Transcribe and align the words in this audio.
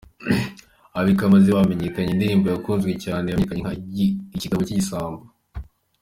Abakimaze 0.99 1.49
bamenyekanye 1.57 2.09
mu 2.11 2.15
ndirimbo 2.17 2.47
yakunzwe 2.49 2.91
cyane 3.05 3.25
yamenyekanye 3.27 3.61
nka 3.63 3.73
“Ikigabo 4.35 4.61
cy’igisambo”. 4.67 5.21